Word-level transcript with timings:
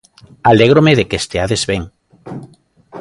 alégrome 0.49 0.93
de 0.97 1.07
que 1.09 1.19
esteades 1.21 1.63
ben. 1.71 1.83